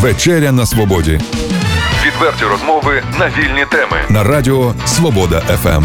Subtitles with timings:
[0.00, 1.20] Вечеря на свободі.
[2.06, 3.96] Відверті розмови на вільні теми.
[4.10, 5.84] На радіо Свобода ФМ.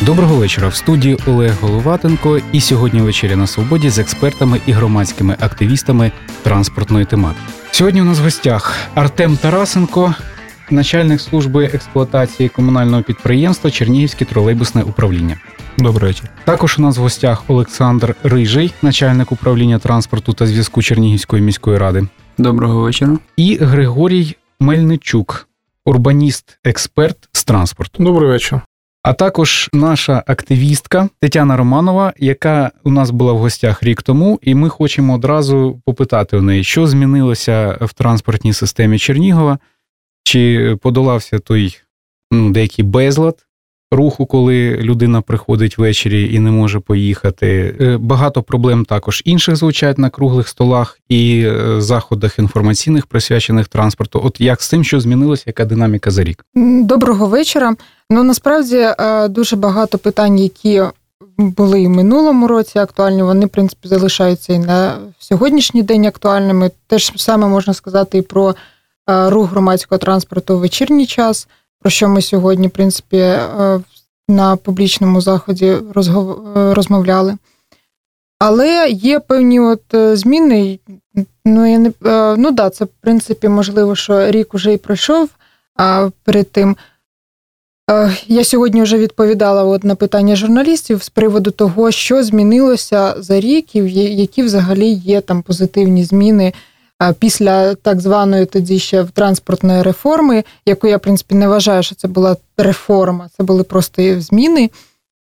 [0.00, 0.68] Доброго вечора.
[0.68, 2.38] В студії Олег Головатенко.
[2.52, 6.12] І сьогодні вечеря на свободі з експертами і громадськими активістами
[6.42, 7.52] транспортної тематики.
[7.70, 10.14] Сьогодні у нас в гостях Артем Тарасенко,
[10.70, 15.36] начальник служби експлуатації комунального підприємства Чернігівське тролейбусне управління.
[15.82, 16.28] Добрий вечір.
[16.44, 22.06] Також у нас в гостях Олександр Рижий, начальник управління транспорту та зв'язку Чернігівської міської ради,
[22.38, 23.18] Доброго вечора.
[23.36, 25.48] і Григорій Мельничук,
[25.84, 28.02] урбаніст, експерт з транспорту.
[28.02, 28.60] Добрий вечір.
[29.02, 34.54] А також наша активістка Тетяна Романова, яка у нас була в гостях рік тому, і
[34.54, 39.58] ми хочемо одразу попитати у неї, що змінилося в транспортній системі Чернігова,
[40.24, 41.76] чи подолався той
[42.30, 43.46] ну, деякий безлад
[43.90, 47.76] руху, коли людина приходить ввечері і не може поїхати.
[47.80, 54.20] Е, Багато проблем також інших звучать на круглих столах і е, заходах інформаційних, присвячених транспорту.
[54.24, 56.44] От як з тим, що змінилося, яка динаміка за рік?
[56.84, 57.74] Доброго вечора.
[58.10, 60.82] Ну насправді е, дуже багато питань, які
[61.38, 66.70] були і в минулому році актуальні, вони, в принципі, залишаються і на сьогоднішній день актуальними.
[66.86, 68.54] Те ж саме можна сказати і про
[69.06, 71.48] рух громадського транспорту в вечірній час,
[71.80, 73.80] про що ми сьогодні, в принципі, е,
[74.28, 75.82] на публічному заході е,
[76.54, 77.36] розмовляли.
[78.38, 80.78] Але є певні от е, зміни.
[81.44, 81.92] Ну, я не,
[82.36, 85.28] ну да, це в принципі можливо, що рік уже і пройшов.
[85.76, 86.76] А перед тим
[88.26, 93.76] Я сьогодні вже відповідала от на питання журналістів з приводу того, що змінилося за рік,
[93.76, 93.78] і
[94.16, 96.52] які взагалі є там позитивні зміни
[97.18, 102.08] після так званої тоді ще транспортної реформи, яку я в принципі не вважаю, що це
[102.08, 104.70] була реформа, це були просто зміни.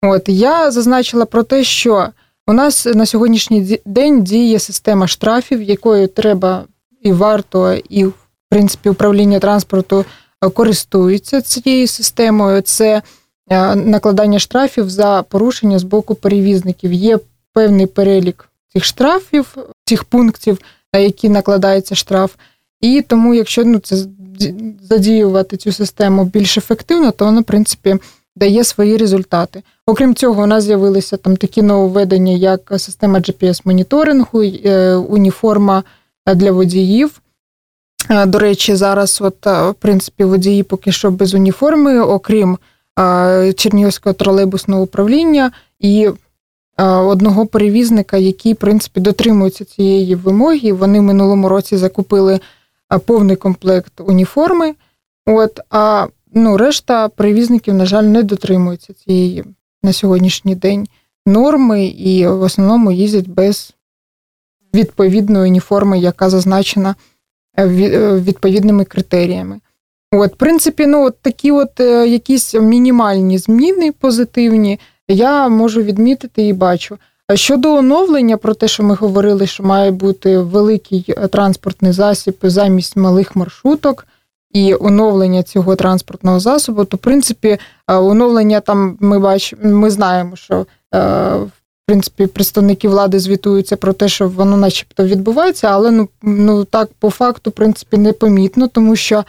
[0.01, 2.07] От я зазначила про те, що
[2.47, 6.63] у нас на сьогоднішній день діє система штрафів, якою треба
[7.01, 8.13] і варто, і в
[8.49, 10.05] принципі управління транспорту
[10.45, 12.61] е, користуються цією системою.
[12.61, 13.01] Це
[13.49, 16.93] е, накладання штрафів за порушення з боку перевізників.
[16.93, 17.19] Є
[17.53, 20.57] певний перелік цих штрафів, цих пунктів,
[20.93, 22.35] на які накладається штраф.
[22.81, 23.95] І тому, якщо ну, це
[24.81, 27.97] задіювати цю систему більш ефективно, то вона, в принципі,
[28.35, 29.63] дає свої результати.
[29.85, 35.83] Окрім цього, у нас з'явилися там такі нововведення, як система GPS-моніторингу, е, уніформа
[36.35, 37.21] для водіїв.
[38.09, 42.57] Е, До речі, зараз, от, е, в принципі, водії поки що без уніформи, окрім
[42.99, 46.13] е, Чернігівського тролейбусного управління і е,
[46.77, 50.73] одного перевізника, який, в принципі, дотримується цієї вимоги.
[50.73, 52.39] Вони в минулому році закупили
[52.93, 54.75] е, повний комплект уніформи.
[55.25, 59.43] От, а ну, решта перевізників, на жаль, не дотримуються цієї
[59.83, 60.87] на сьогоднішній день
[61.25, 63.73] норми і в основному їздять без
[64.73, 66.95] відповідної уніформи, яка зазначена
[67.57, 69.59] е, ві- е, відповідними критеріями.
[70.11, 76.47] От, в принципі, ну, от такі от е, якісь мінімальні зміни позитивні я можу відмітити
[76.47, 76.97] і бачу.
[77.35, 82.95] Щодо оновлення, про те, що ми говорили, що має бути великий е, транспортний засіб замість
[82.95, 84.07] малих маршруток,
[84.51, 87.59] і оновлення цього транспортного засобу, то в принципі е,
[87.95, 90.55] оновлення там ми бачимо, ми знаємо, що
[90.95, 90.99] е,
[91.35, 96.89] в принципі представники влади звітуються про те, що воно начебто відбувається, але ну, ну так
[96.99, 99.23] по факту, в принципі, непомітно, тому що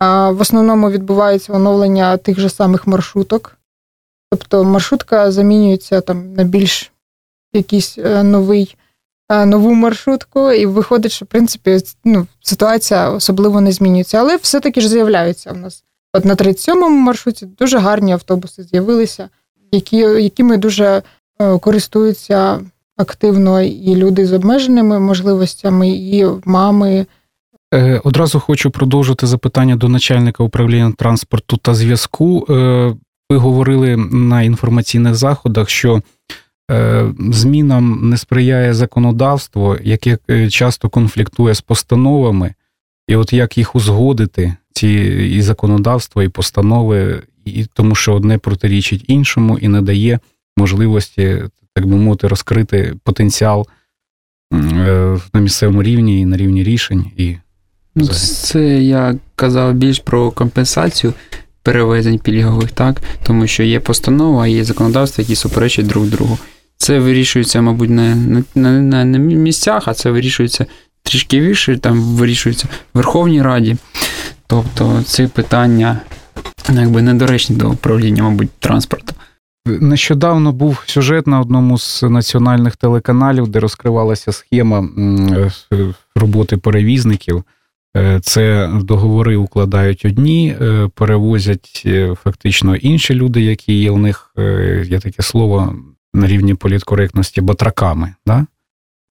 [0.00, 3.56] в основному відбувається оновлення тих же самих маршруток.
[4.30, 6.92] Тобто маршрутка замінюється там на більш
[7.54, 8.76] якийсь е, новий,
[9.28, 14.18] е, нову маршрутку, і виходить, що в принципі ну, ситуація особливо не змінюється.
[14.18, 15.84] Але все-таки ж з'являються в нас.
[16.12, 19.28] От на 37-му маршруті дуже гарні автобуси з'явилися,
[19.72, 21.02] які, якими дуже
[21.40, 22.60] е, користуються
[22.96, 27.06] активно і люди з обмеженими можливостями, і мами.
[28.04, 32.46] Одразу хочу продовжити запитання до начальника управління транспорту та зв'язку.
[33.30, 36.02] Ви говорили на інформаційних заходах, що
[36.70, 42.54] е, змінам не сприяє законодавство, яке е, часто конфліктує з постановами,
[43.08, 44.88] і от як їх узгодити, ці
[45.32, 50.18] і законодавство, і постанови, і тому що одне протирічить іншому і не дає
[50.56, 51.42] можливості,
[51.74, 53.66] так би мовити, розкрити потенціал
[54.54, 57.04] е, на місцевому рівні і на рівні рішень.
[57.16, 57.36] І
[57.94, 58.06] Ну.
[58.06, 61.12] Це я казав більш про компенсацію
[61.64, 63.02] перевезень пільгових, так?
[63.22, 66.38] Тому що є постанова, є законодавство, які суперечать друг другу.
[66.76, 70.66] Це вирішується, мабуть, не на, на, на, на місцях, а це вирішується
[71.02, 73.76] трішки вище, там вирішується в Верховній Раді.
[74.46, 76.00] Тобто ці питання
[76.68, 79.14] ну, якби недоречні до управління, мабуть, транспорту.
[79.66, 84.88] Нещодавно був сюжет на одному з національних телеканалів, де розкривалася схема
[86.16, 87.44] роботи перевізників.
[87.96, 94.30] Е, це договори укладають одні, е, перевозять е, фактично інші люди, які є у них,
[94.86, 95.74] є таке слово
[96.14, 98.14] на рівні політкоректності, батраками.
[98.26, 98.46] Да?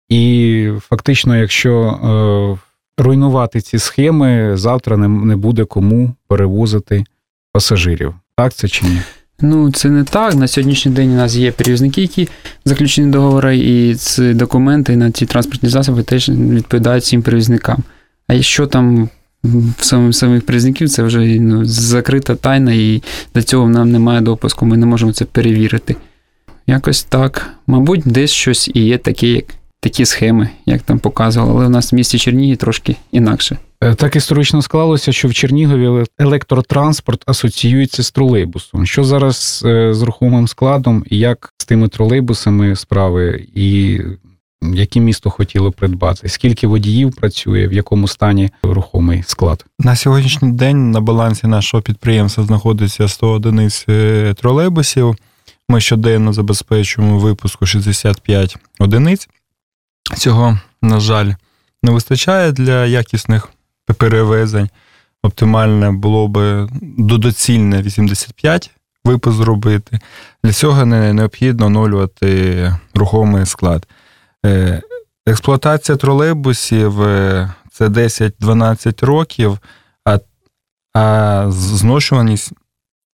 [0.10, 2.60] І фактично, якщо
[2.98, 7.04] руйнувати ці схеми, завтра не буде кому перевозити
[7.52, 8.14] пасажирів.
[8.38, 8.98] Так це чи ні?
[9.42, 10.36] Ну, це не так.
[10.36, 12.30] На сьогоднішній день у нас є перевізники, які
[12.66, 17.84] заключені договори, і ці документи на ці транспортні засоби теж відповідають цим перевізникам.
[18.28, 19.10] А що там
[19.44, 23.04] в самих самих перевізників, це вже ну, закрита тайна, і
[23.36, 25.96] до цього нам немає допуску, ми не можемо це перевірити.
[26.68, 27.50] Якось так.
[27.68, 29.46] Мабуть, десь щось і є таке, як
[29.80, 33.58] такі схеми, як там показували, але у нас в місті Чернігів трошки інакше.
[33.82, 38.86] Е, так історично склалося, що в Чернігові електротранспорт асоціюється з тролейбусом.
[38.86, 44.00] Що зараз е, з рухомим складом, як з тими тролейбусами справи, і
[44.74, 46.30] яке місто хотіло придбати?
[46.30, 49.66] Скільки водіїв працює, в якому стані рухомий склад?
[49.80, 55.16] На сьогоднішній день на балансі нашого підприємства знаходиться 100 одиниць е, тролейбусів.
[55.70, 59.30] Ми щоденно забезпечуємо випуску 65 одиниць.
[60.18, 61.32] Цього, на жаль,
[61.84, 63.50] не вистачає для якісних
[63.98, 64.70] перевезень.
[65.24, 68.72] Оптимальне було би додоцільне 85
[69.06, 70.00] випуск зробити.
[70.44, 73.88] Для цього не необхідно оновлювати рухомий склад.
[74.46, 74.82] Е,
[75.26, 79.60] експлуатація тролейбусів е, це 10-12 років,
[80.06, 80.20] а
[80.94, 82.52] а зношуваність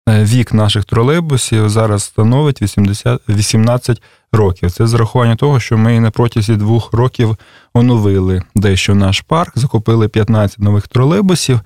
[0.10, 4.72] е, вік наших тролейбусів зараз становить 80, 18 років.
[4.72, 7.38] Це з рахування того, що ми на протязі двох років
[7.74, 11.60] оновили дещо наш парк, закупили 15 нових тролейбусів.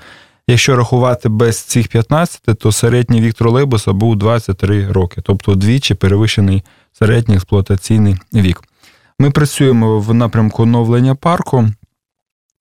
[0.48, 6.64] Якщо рахувати без цих 15, то середній вік тролейбуса був 23 роки, тобто двічі перевищений
[6.92, 8.64] середній експлуатаційний вік.
[9.20, 11.70] Ми працюємо в напрямку оновлення парку.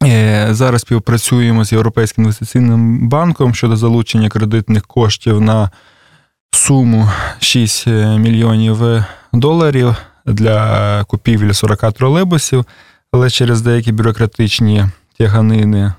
[0.05, 5.71] Е, зараз співпрацюємо з Європейським інвестиційним банком щодо залучення кредитних коштів на
[6.51, 7.87] суму 6
[8.19, 9.97] мільйонів доларів
[10.27, 12.65] для купівлі 40 тролейбусів,
[13.13, 14.85] але через деякі бюрократичні
[15.19, 15.93] тяганини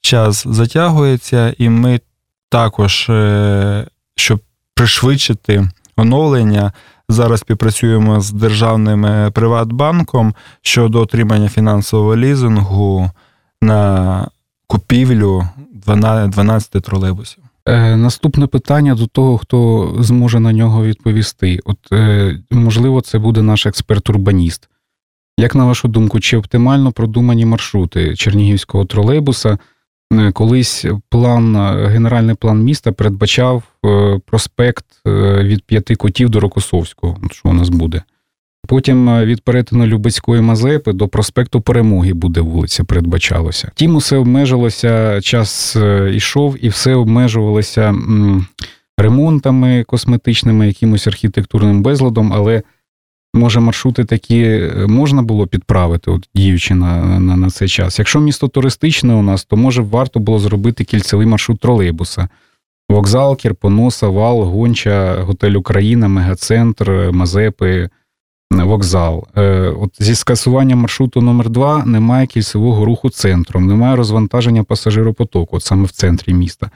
[0.00, 2.00] час затягується, і ми
[2.48, 3.86] також, е,
[4.16, 4.40] щоб
[4.74, 6.72] пришвидшити оновлення,
[7.12, 13.10] зараз співпрацюємо з державним е, Приватбанком щодо отримання фінансового лізингу
[13.60, 14.28] на
[14.66, 15.48] купівлю
[15.86, 17.44] 12 тролейбусів.
[17.66, 21.60] Е, Наступне питання до того, хто зможе на нього відповісти.
[21.64, 24.68] От е, можливо, це буде наш експерт-урбаніст.
[25.38, 29.58] Як на вашу думку, чи оптимально продумані маршрути Чернігівського тролейбуса?
[30.12, 31.56] Е, колись план,
[31.86, 35.10] генеральний план міста передбачав е, проспект е,
[35.42, 38.02] від п'яти котів до Рокосовського, що у нас буде.
[38.68, 43.70] Потім е, від перетину Любецької Мазепи до проспекту Перемоги буде вулиця, передбачалося.
[43.74, 45.76] Тім усе обмежилося, час
[46.10, 47.94] йшов, і все обмежувалося
[48.98, 52.62] ремонтами косметичними, якимось архітектурним безладом, але
[53.34, 57.98] може маршрути такі е, можна було підправити, от діючи на, на, на цей час.
[57.98, 62.28] Якщо місто туристичне у нас, то може варто було зробити кільцевий маршрут тролейбуса.
[62.88, 67.88] Вокзал, Кірпоноса, Вал, Гонча, Готель Україна, Мегацентр, Мазепи
[68.50, 69.26] вокзал.
[69.36, 75.64] Е, от Зі скасуванням маршруту номер 2 немає кільцевого руху центром, немає розвантаження пасажиропотоку, от
[75.64, 76.70] саме в центрі міста.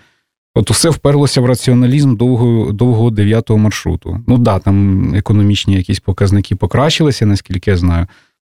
[0.57, 4.21] От усе вперлося в раціоналізм довгого довгого дев'ятого маршруту.
[4.27, 8.07] Ну да, там економічні якісь показники покращилися, наскільки я знаю,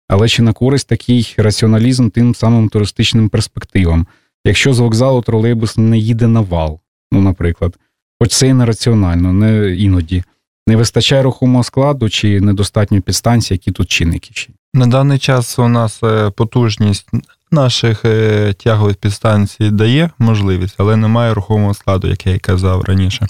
[0.08, 4.06] але чи на користь такий раціоналізм тим самим туристичним перспективам?
[4.44, 6.80] Якщо з вокзалу тролейбус не їде на вал,
[7.12, 7.78] ну, наприклад,
[8.20, 10.24] хоч це і не раціонально, не іноді.
[10.66, 14.30] Не вистачає рухомого складу чи недостатньо підстанцій, які тут чинники?
[14.74, 17.08] На даний час у нас е, потужність
[17.50, 23.26] наших е, тягових підстанцій дає можливість, але немає рухомого складу, як я і казав раніше.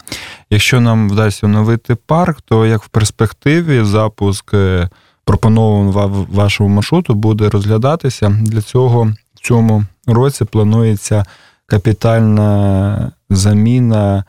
[0.51, 4.89] Якщо нам вдасться оновити парк, то як в перспективі запуск е,
[5.25, 8.29] пропонованого вашого маршруту буде розглядатися.
[8.29, 11.25] Для цього в цьому році планується
[11.67, 14.25] капітальна заміна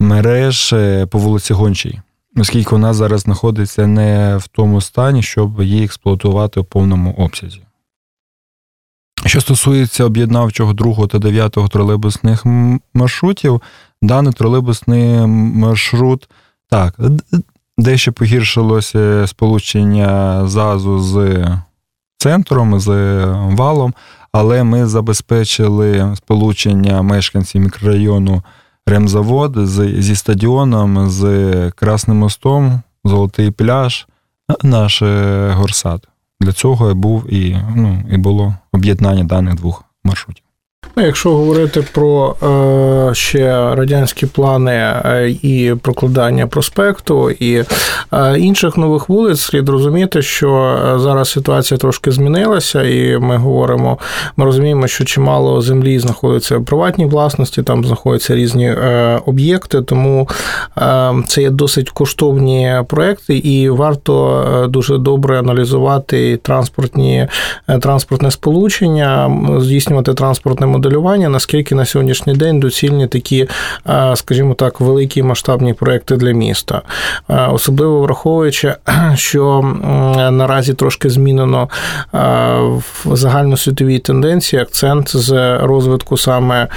[0.00, 2.00] мереж е, по вулиці Гончій,
[2.36, 7.60] оскільки вона зараз знаходиться не в тому стані, щоб її експлуатувати в повному обсязі.
[9.28, 12.46] Що стосується об'єднавчого другого та дев'ятого тролейбусних
[12.94, 13.62] маршрутів,
[14.02, 16.28] даний тролейбусний маршрут
[16.70, 17.00] так,
[17.78, 21.46] дещо погіршилося сполучення ЗАЗу з
[22.18, 22.88] центром, з
[23.34, 23.94] валом,
[24.32, 28.42] але ми забезпечили сполучення мешканців мікрорайону
[28.86, 34.06] ремзавод з, зі стадіоном, з Красним мостом, Золотий пляж,
[34.62, 36.08] наш е, горсад.
[36.40, 40.44] Для цього був і, ну, і було об'єднання даних двох маршрутів.
[40.98, 42.36] Ну, якщо говорити про
[43.10, 47.64] е, ще радянські плани е, і прокладання проспекту і
[48.12, 53.98] е, інших нових вулиць, слід розуміти, що е, зараз ситуація трошки змінилася, і ми говоримо,
[54.36, 60.28] ми розуміємо, що чимало землі знаходиться в приватній власності, там знаходяться різні е, об'єкти, тому
[60.78, 67.28] е, це є досить коштовні проекти, і варто дуже добре аналізувати транспортні
[67.80, 69.30] транспортне сполучення,
[69.60, 73.48] здійснювати транспортне моделювання, наскільки на сьогоднішній день доцільні такі,
[74.14, 76.82] скажімо так, великі масштабні проекти для міста,
[77.28, 78.74] особливо враховуючи,
[79.14, 79.62] що
[80.32, 81.68] наразі трошки змінено
[83.04, 86.68] в загальносвітовій тенденції акцент з розвитку саме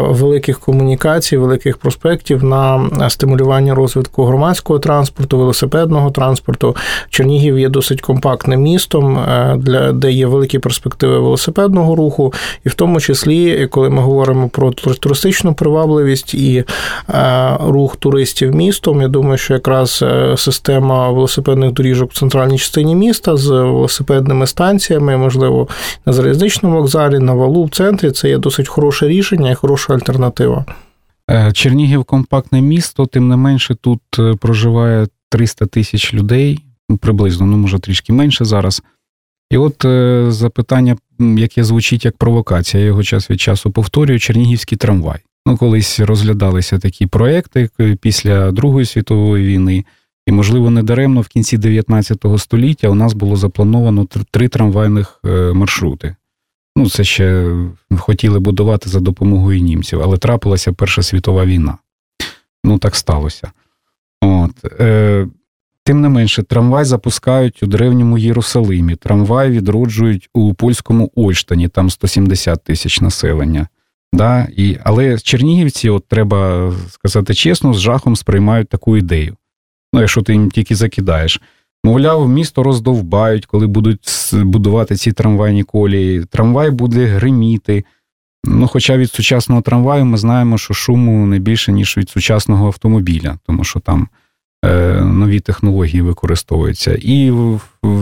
[0.00, 6.76] великих комунікацій, великих проспектів на стимулювання розвитку громадського транспорту, велосипедного транспорту.
[7.10, 9.18] Чернігів є досить компактним містом,
[9.92, 12.32] де є великі перспективи велосипедного руху,
[12.64, 16.64] і в тому числі, коли ми говоримо про туристичну привабливість і
[17.08, 22.94] е, рух туристів містом, я думаю, що якраз е, система велосипедних доріжок в центральній частині
[22.94, 25.68] міста з велосипедними станціями, можливо,
[26.06, 30.64] на залізничному вокзалі, на валу в центрі, це є досить хороше рішення і хороша альтернатива.
[31.30, 34.00] Е, Чернігів компактне місто, тим не менше, тут
[34.40, 38.82] проживає 300 тисяч людей, ну, приблизно, ну може трішки менше зараз.
[39.50, 39.84] І от
[40.32, 40.96] запитання
[41.38, 45.18] яке звучить як провокація, я його час від часу повторюю, Чернігівський трамвай.
[45.46, 49.84] Ну, колись розглядалися такі проекти після Другої світової війни,
[50.26, 56.16] і, можливо, недаремно в кінці 19 століття у нас було заплановано три трамвайних е, маршрути.
[56.76, 57.56] Ну, це ще
[57.98, 61.78] хотіли будувати за допомогою німців, але трапилася Перша світова війна.
[62.64, 63.52] Ну, так сталося.
[64.20, 64.80] От.
[64.80, 65.26] Е,
[65.84, 72.64] Тим не менше, трамвай запускають у древньому Єрусалимі, трамвай відроджують у польському Ольштані, там 170
[72.64, 73.68] тисяч населення.
[74.12, 74.48] Да?
[74.56, 79.36] І, Але чернігівці, от треба сказати чесно, з жахом сприймають таку ідею.
[79.92, 81.40] Ну, якщо ти їм тільки закидаєш.
[81.84, 86.24] Мовляв, місто роздовбають, коли будуть будувати ці трамвайні колії.
[86.24, 87.84] Трамвай буде гриміти.
[88.44, 93.38] Ну, Хоча від сучасного трамваю ми знаємо, що шуму не більше, ніж від сучасного автомобіля,
[93.46, 94.08] тому що там
[95.04, 96.98] нові технології використовуються.
[97.02, 97.32] І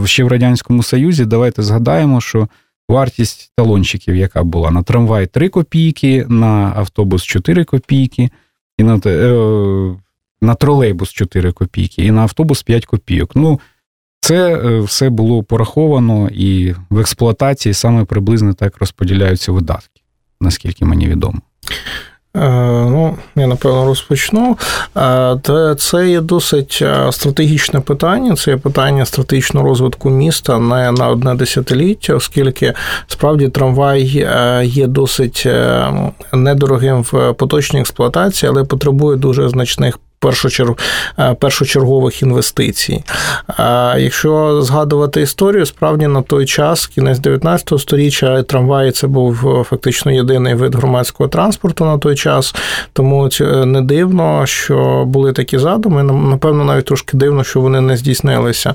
[0.05, 2.49] ще в Радянському Союзі давайте згадаємо, що
[2.89, 8.31] вартість талончиків, яка була на трамвай 3 копійки, на автобус 4 копійки,
[8.79, 9.97] і на е,
[10.43, 13.31] на тролейбус 4 копійки, і на автобус 5 копійок.
[13.35, 13.61] Ну,
[14.21, 20.03] це е, все було пораховано і в експлуатації саме приблизно так розподіляються видатки,
[20.41, 21.41] наскільки мені відомо.
[22.37, 22.41] Е,
[22.91, 24.57] ну, я напевно розпочну.
[24.97, 28.37] Е, це є досить е, стратегічне питання.
[28.37, 32.75] Це є питання стратегічного розвитку міста не на одне десятиліття, оскільки
[33.07, 34.03] справді трамвай
[34.65, 35.47] є досить
[36.33, 39.99] недорогим в поточній експлуатації, але потребує дуже значних
[41.39, 43.05] першочергових інвестицій.
[43.99, 50.13] Якщо згадувати історію, справді на той час, кінець 19 століття, трамваї це був е, фактично
[50.13, 52.55] єдиний вид громадського транспорту на той час,
[52.93, 53.29] тому
[53.65, 56.03] не дивно, що були такі задуми.
[56.03, 58.75] Напевно, навіть трошки дивно, що вони не здійснилися.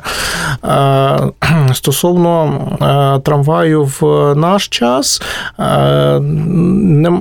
[1.73, 5.21] Стосовно е, трамваю в наш час,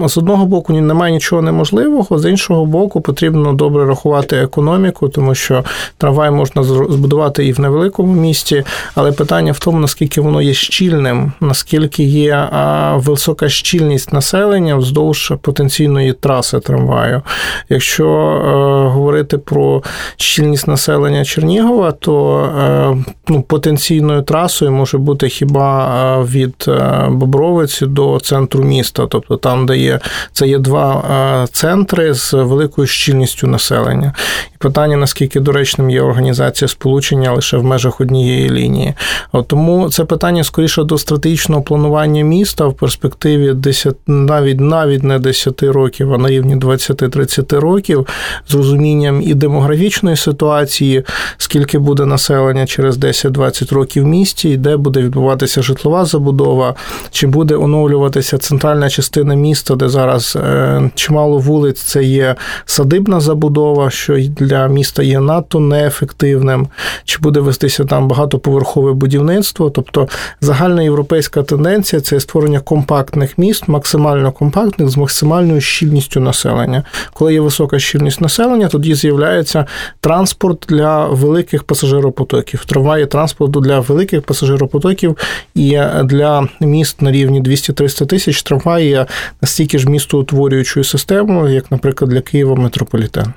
[0.07, 5.35] з одного боку немає нічого неможливого, з іншого боку, потрібно добре рахувати розвивати економіку, тому
[5.35, 5.65] що
[5.99, 11.33] трамвай можна збудувати і в невеликому місті, але питання в тому, наскільки воно є щільним,
[11.41, 12.49] наскільки є
[12.95, 17.23] висока щільність населення вздовж потенційної траси трамваю.
[17.69, 19.83] Якщо е, говорити про
[20.17, 22.97] щільність населення Чернігова, то е,
[23.29, 25.87] ну, потенційною трасою може бути хіба
[26.21, 26.71] е, від
[27.09, 30.01] Бобровиці до центру міста, тобто там, де є
[30.33, 34.13] це є два центри з великою щільністю населення сполучення.
[34.55, 38.95] І питання, наскільки доречним є організація сполучення лише в межах однієї лінії.
[39.33, 45.19] От Тому це питання скоріше до стратегічного планування міста в перспективі 10, навіть навіть не
[45.19, 48.07] 10 років, а на рівні 20-30 років,
[48.49, 51.05] з розумінням і демографічної ситуації,
[51.37, 56.75] скільки буде населення через 10-20 років в місті, і де буде відбуватися житлова забудова,
[57.11, 63.91] чи буде оновлюватися центральна частина міста, де зараз е, чимало вулиць це є садибна забудова
[63.95, 66.69] що для міста є надто неефективним,
[67.05, 69.71] чи буде вестися там багатоповерхове будівництво.
[69.71, 70.09] Тобто
[70.41, 76.83] загальна європейська тенденція це створення компактних міст, максимально компактних з максимальною щільністю населення.
[77.13, 79.67] Коли є висока щільність населення, тоді з'являється
[80.01, 82.65] транспорт для великих пасажиропотоків.
[82.65, 85.17] Трамваї транспорту для великих пасажиропотоків
[85.55, 89.07] і для міст на рівні 200-300 тисяч трамваї є
[89.43, 93.35] настільки ж містоутворюючою системою, як, наприклад, для Києва метрополітен.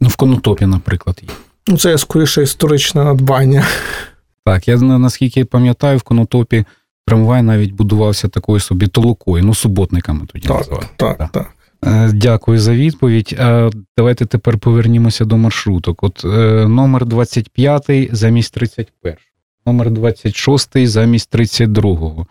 [0.00, 1.28] Ну, в Конотопі, наприклад, є.
[1.68, 3.66] Ну, це скоріше історичне надбання.
[4.46, 6.64] Так, я наскільки пам'ятаю, в Конотопі
[7.06, 10.86] трамвай навіть будувався такою собі толокою, ну, суботниками тоді Так, називали.
[10.96, 11.30] так, Так.
[11.32, 11.50] так.
[11.86, 13.36] Е, Дякую за відповідь.
[13.38, 16.02] Е, Давайте тепер повернімося до маршруток.
[16.02, 16.28] От е,
[16.68, 19.16] номер 25 замість 31,
[19.66, 22.26] номер 26 замість 32.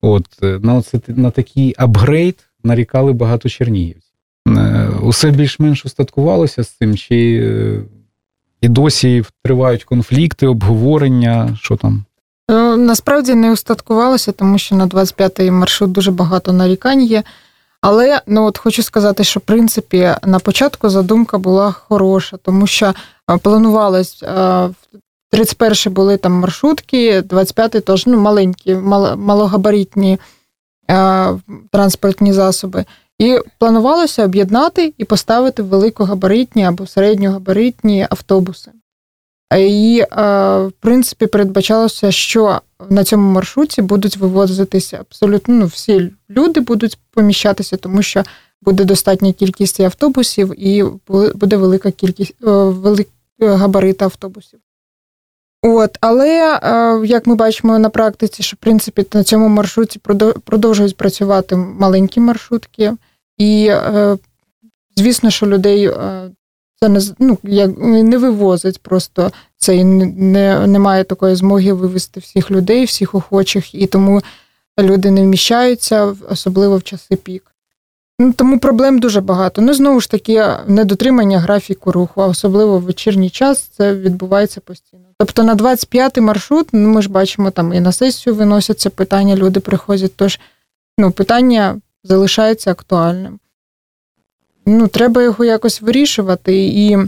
[0.00, 4.05] От на, оце, на такий апгрейд нарікали багато чернігівців.
[4.46, 7.80] Е, Усе більш-менш устаткувалося з цим, чи е,
[8.60, 12.04] і досі тривають конфлікти, обговорення, що там?
[12.50, 17.22] Ну, Насправді не устаткувалося, тому що на 25-й маршрут дуже багато нарікань є.
[17.80, 22.94] Але ну от хочу сказати, що в принципі на початку задумка була хороша, тому що
[23.30, 24.26] е, планувалось е,
[24.66, 24.74] в
[25.30, 28.74] 31 були там маршрутки, 25-й теж ну, маленькі,
[29.16, 30.18] малогабаритні
[30.90, 31.28] е,
[31.70, 32.84] транспортні засоби.
[33.18, 38.70] І планувалося об'єднати і поставити великогабаритні або середньогабаритні автобуси.
[39.58, 40.06] І, е,
[40.58, 47.76] в принципі, передбачалося, що на цьому маршруті будуть вивозитися абсолютно ну, всі люди будуть поміщатися,
[47.76, 48.24] тому що
[48.62, 50.84] буде достатня кількість автобусів, і
[51.34, 53.08] буде велика кількість е, велик
[53.40, 54.60] габарит автобусів.
[55.62, 60.38] От, але е, як ми бачимо на практиці, що в принципі на цьому маршруті продов-
[60.38, 62.92] продовжують працювати маленькі маршрутки,
[63.38, 64.18] і е,
[64.96, 66.30] звісно, що людей е,
[66.80, 72.50] це не ну, як не вивозить просто це і не, немає такої змоги вивезти всіх
[72.50, 74.22] людей, всіх охочих, і тому
[74.80, 77.52] люди не вміщаються, особливо в часи пік.
[78.18, 79.62] Ну, тому проблем дуже багато.
[79.62, 85.04] Ну, знову ж таки, недотримання графіку руху, а особливо в вечірній час, це відбувається постійно.
[85.18, 89.60] Тобто на 25-й маршрут, ну ми ж бачимо, там і на сесію виносяться питання, люди
[89.60, 90.12] приходять.
[90.16, 90.40] Тож
[90.98, 93.38] ну, питання залишається актуальним.
[94.66, 96.66] Ну, треба його якось вирішувати.
[96.66, 96.98] І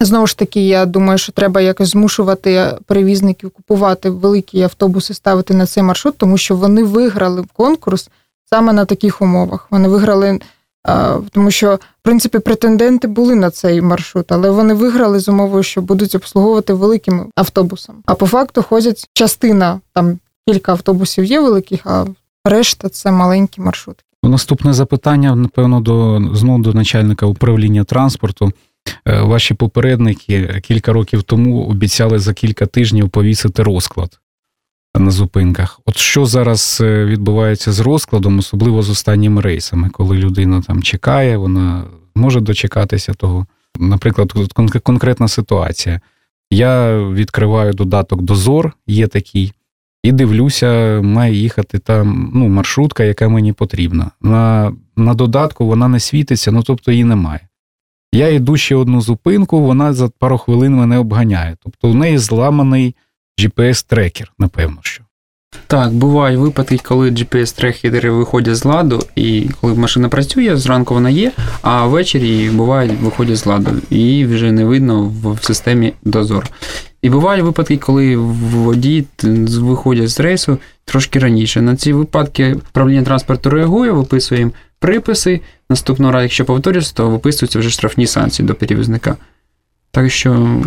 [0.00, 5.66] знову ж таки, я думаю, що треба якось змушувати перевізників купувати великі автобуси, ставити на
[5.66, 8.10] цей маршрут, тому що вони виграли конкурс
[8.44, 9.66] саме на таких умовах.
[9.70, 10.40] Вони виграли,
[11.30, 15.82] тому що, в принципі, претенденти були на цей маршрут, але вони виграли з умовою, що
[15.82, 17.98] будуть обслуговувати великими автобусами.
[18.06, 22.06] А по факту ходять частина, там кілька автобусів є великих, а
[22.44, 24.07] решта це маленькі маршрутки.
[24.28, 28.52] Наступне запитання, напевно, до знову до начальника управління транспорту.
[29.06, 34.20] Е, Ваші попередники кілька років тому обіцяли за кілька тижнів повісити розклад
[34.94, 35.80] на зупинках.
[35.86, 41.36] От що зараз е, відбувається з розкладом, особливо з останніми рейсами, коли людина там чекає,
[41.36, 43.46] вона може дочекатися того.
[43.78, 44.32] Наприклад,
[44.82, 46.00] конкретна ситуація.
[46.50, 49.52] Я відкриваю додаток Дозор, є такий,
[50.08, 54.10] і дивлюся, має їхати там ну, маршрутка, яка мені потрібна.
[54.20, 57.40] На, на додатку вона не світиться, ну тобто її немає.
[58.12, 61.56] Я йду ще одну зупинку, вона за пару хвилин мене обганяє.
[61.64, 62.94] Тобто в неї зламаний
[63.40, 65.04] GPS-трекер, напевно, що.
[65.66, 71.32] Так, бувають випадки, коли GPS-трекери виходять з ладу, і коли машина працює, зранку вона є,
[71.62, 76.50] а ввечері бувають виходять з ладу, і вже не видно в системі дозор.
[77.02, 79.06] І бувають випадки, коли водії
[79.58, 81.62] виходять з рейсу трошки раніше.
[81.62, 85.40] На ці випадки управління транспорту реагує, виписує їм приписи.
[85.70, 89.16] Наступного разу, якщо повторюється, то виписуються вже штрафні санкції до перевізника.
[89.90, 90.62] Так що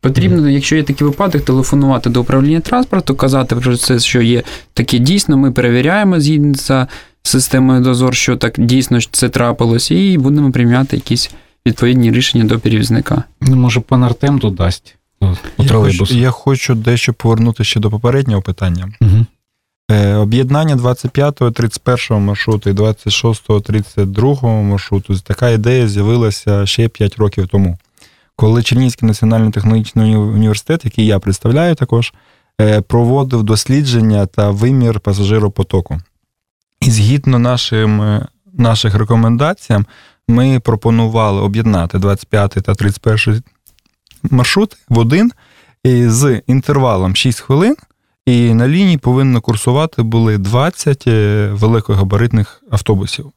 [0.00, 4.42] Потрібно, якщо є такий випадок, телефонувати до управління транспорту, казати про це, що є
[4.74, 6.86] таке дійсно, ми перевіряємо згідно з
[7.22, 11.30] системою дозор, що так дійсно це трапилось, і будемо приймати якісь
[11.66, 13.24] відповідні рішення до перевізника.
[13.40, 16.10] Ну, може, пан Артем додасть у Я хочу, тролейбус.
[16.10, 18.92] я хочу дещо повернути ще до попереднього питання.
[19.00, 19.26] Угу.
[19.90, 25.18] Е, Об'єднання 25-го, 31-го маршруту і 26-го, 32-го маршруту.
[25.18, 27.78] Така ідея з'явилася ще 5 років тому,
[28.36, 32.12] коли Чернігівський національний технологічний університет, який я представляю також,
[32.60, 36.00] е, проводив дослідження та вимір пасажиропотоку.
[36.80, 39.86] І згідно нашим, е, наших рекомендаціям,
[40.28, 43.42] ми пропонували об'єднати 25 та 31
[44.30, 45.32] маршрут в один
[45.84, 47.76] з інтервалом 6 хвилин.
[48.26, 53.32] І на лінії повинно курсувати були 20 е, великогабаритних автобусів.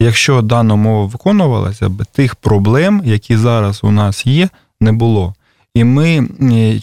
[0.00, 4.48] Якщо дана умова виконувалася б, тих проблем, які зараз у нас є,
[4.80, 5.34] не було.
[5.74, 6.28] І ми,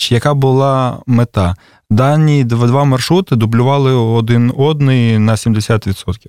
[0.10, 1.56] яка була мета?
[1.90, 6.26] Дані два маршрути дублювали один одний на 70%.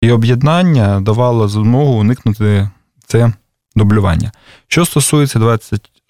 [0.00, 2.70] І об'єднання давало змогу уникнути
[3.06, 3.32] це
[3.76, 4.32] дублювання.
[4.68, 5.38] Що стосується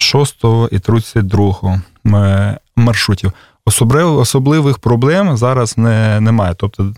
[0.01, 1.81] 26 і 32
[2.77, 3.33] маршрутів,
[3.97, 6.55] особливих проблем зараз не, немає.
[6.57, 6.95] Тобто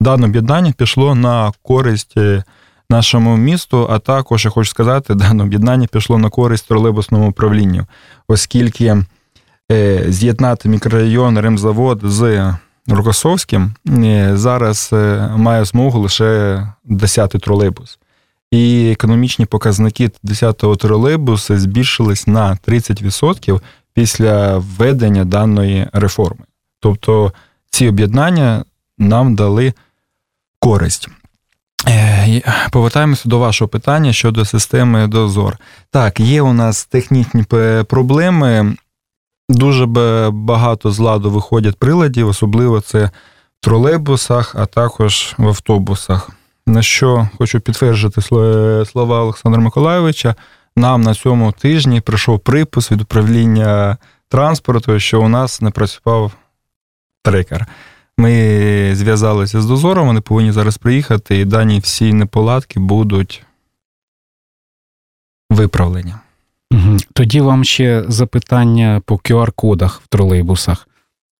[0.00, 2.44] дане об'єднання пішло на користь е,
[2.90, 7.86] нашому місту, а також я хочу сказати, дане об'єднання пішло на користь тролейбусному управлінню,
[8.28, 9.04] оскільки
[9.72, 12.54] е, з'єднати мікрорайон Ремзавод з
[12.86, 14.90] Рокосовським е, зараз
[15.36, 17.98] має змогу лише 10-й тролейбус.
[18.50, 23.60] І економічні показники 10-го тролейбуса збільшились на 30%
[23.94, 26.44] після введення даної реформи.
[26.80, 27.32] Тобто
[27.70, 28.64] ці об'єднання
[28.98, 29.72] нам дали
[30.60, 31.08] користь.
[31.88, 35.58] Е, повертаємося до вашого питання щодо системи дозор.
[35.90, 37.44] Так, є у нас технічні
[37.88, 38.76] проблеми.
[39.48, 39.86] Дуже
[40.30, 43.04] багато з ладу виходять приладів, особливо це
[43.60, 46.30] в тролейбусах, а також в автобусах.
[46.68, 48.22] На що хочу підтвердити
[48.86, 50.34] слова Олександра Миколайовича.
[50.76, 53.96] Нам на цьому тижні прийшов припис від управління
[54.28, 56.32] транспорту, що у нас не працював
[57.22, 57.66] трекер.
[58.18, 63.42] Ми зв'язалися з дозором, вони повинні зараз приїхати, і дані всі неполадки будуть
[65.50, 66.14] виправлені.
[67.12, 70.88] Тоді вам ще запитання по QR-кодах в тролейбусах.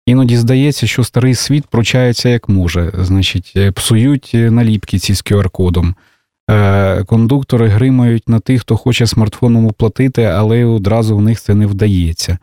[0.08, 2.92] Іноді здається, що старий світ пручається як може.
[2.98, 5.94] Значить, е, псують е, наліпки ці з QR-кодом.
[6.50, 11.66] Е, кондуктори гримають на тих, хто хоче смартфоном оплатити, але одразу в них це не
[11.66, 12.38] вдається.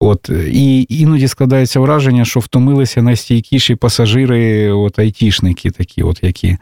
[0.00, 6.58] От, І іноді складається враження, що втомилися найстійкіші пасажири, от айтішники такі, от які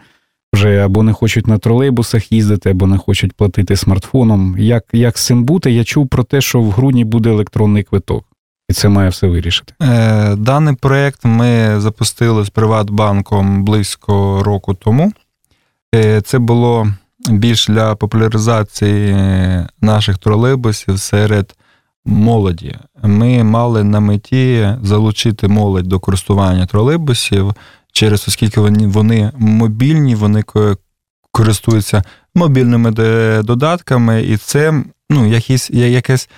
[0.55, 4.57] вже або не хочуть на тролейбусах їздити, або не хочуть платити смартфоном.
[4.59, 5.73] Як як з цим бути?
[5.73, 8.25] Я чув про те, що в грудні буде електронний квиток,
[8.69, 9.75] і це має все вирішити.
[9.83, 15.13] Е, Даний проєкт ми запустили з Приватбанком близько року тому.
[15.95, 16.87] Е, Це було
[17.29, 19.17] більш для популяризації
[19.81, 21.55] наших тролейбусів серед
[22.05, 22.77] молоді.
[23.03, 27.55] Ми мали на меті залучити молодь до користування тролейбусів
[27.93, 30.45] через оскільки вони вони мобільні, вони
[31.33, 32.03] користуються
[32.35, 32.91] мобільними
[33.43, 36.29] додатками, і це ну, якісь, якесь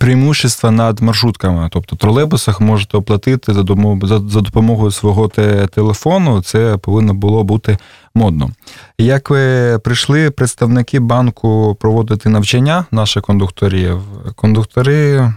[0.00, 1.68] преимущество над маршрутками.
[1.72, 3.64] Тобто тролейбусах можете оплатити за
[4.02, 5.28] за, допомогою свого
[5.74, 7.78] телефону, це повинно було бути
[8.14, 8.50] модно.
[8.98, 14.00] Як ви прийшли представники банку проводити навчання наших кондукторів,
[14.36, 15.32] кондуктори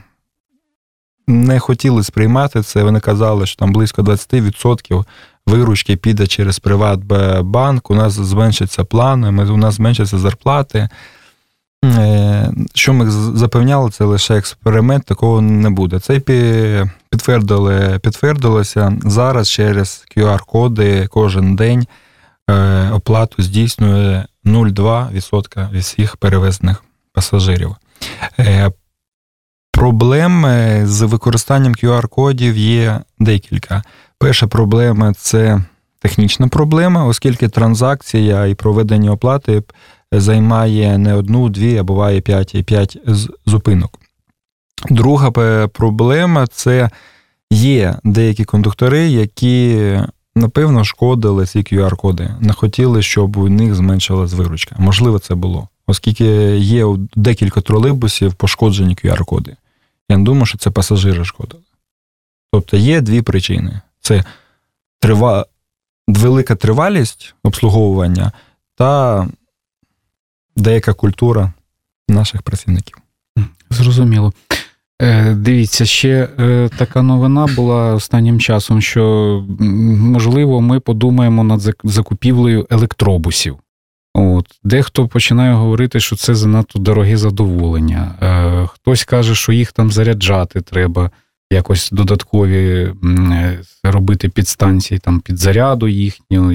[1.28, 2.84] не хотіли сприймати це.
[2.84, 5.06] Вони казали, що там близько 20%
[5.48, 10.90] виручки піде через Приватбанк, у нас зменшаться плани, ми, у нас зменшаться зарплати.
[11.86, 16.00] Е, що ми запевняли, це лише експеримент, такого не буде.
[16.00, 16.20] Це
[17.10, 21.88] підтвердили, підтвердилося зараз через QR-коди кожен день
[22.50, 27.76] е, оплату здійснює 0,2% від всіх перевезених пасажирів.
[28.40, 28.72] Е,
[29.72, 30.46] проблем
[30.84, 33.84] з використанням QR-кодів є декілька.
[34.18, 35.62] Перша проблема це
[36.00, 39.64] технічна проблема, оскільки транзакція і проведення оплати
[40.12, 42.98] займає не одну, дві, а буває п'ять п'ять
[43.46, 44.00] зупинок.
[44.90, 45.32] Друга
[45.68, 46.90] проблема це
[47.52, 49.94] є деякі кондуктори, які,
[50.36, 54.76] напевно, шкодили ці QR-коди, не хотіли, щоб у них зменшилась виручка.
[54.80, 59.56] Можливо, це було, оскільки є декілька тролейбусів пошкоджені QR-коди.
[60.10, 61.64] Я не думаю, що це пасажири шкодили.
[62.52, 64.24] Тобто є дві причини: це
[65.00, 65.46] трива...
[66.08, 68.32] велика тривалість обслуговування
[68.76, 69.28] та
[70.60, 71.54] деяка культура
[72.10, 72.98] наших працівників.
[73.70, 74.34] Зрозуміло.
[75.02, 79.46] Е, дивіться, ще е, така новина була останнім часом, що
[80.00, 83.58] можливо ми подумаємо над закупівлею електробусів.
[84.14, 84.46] От.
[84.64, 88.16] Дехто починає говорити, що це занадто дороге задоволення.
[88.22, 91.12] Е, хтось каже, що їх там заряджати треба,
[91.52, 92.94] якось додаткові
[93.84, 96.54] робити підстанції там під заряду їхнього,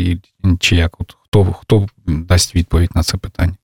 [0.59, 1.01] чи як?
[1.01, 3.55] От, Хто хто дасть відповідь на це питання?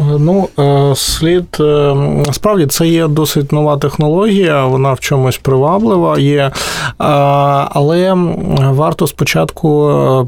[0.00, 1.94] Ну, е, слід е,
[2.32, 6.52] справді це є досить нова технологія, вона в чомусь приваблива є, е,
[6.98, 8.14] але
[8.58, 9.68] варто спочатку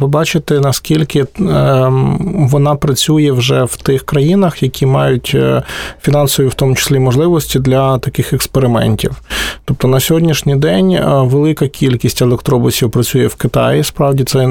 [0.01, 1.27] побачити, наскільки
[2.29, 5.37] вона працює вже в тих країнах, які мають
[6.03, 9.23] фінансові, в тому числі, можливості для таких експериментів.
[9.65, 13.85] Тобто на сьогоднішній день велика кількість електробусів працює в Китаї.
[13.85, 14.49] Справді це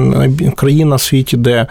[0.56, 1.66] країна в світі, де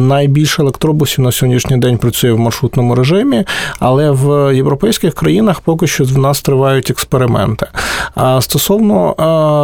[0.00, 3.44] найбільше електробусів на сьогоднішній день працює в маршрут маршрутному режимі,
[3.78, 7.66] але в європейських країнах поки що в нас тривають експерименти.
[8.14, 9.14] А стосовно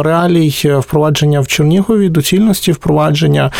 [0.05, 3.51] реалій впровадження в Чернігові, доцільності впровадження,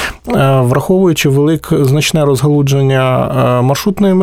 [0.60, 3.30] враховуючи велике значне розгалудження
[3.64, 4.16] маршрутної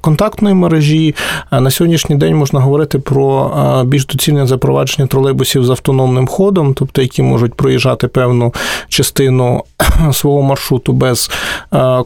[0.00, 1.14] контактної мережі,
[1.52, 3.50] на сьогоднішній день можна говорити про
[3.84, 8.54] більш доцільне запровадження тролейбусів з автономним ходом, тобто які можуть проїжджати певну
[8.88, 9.64] частину
[10.12, 11.30] свого маршруту без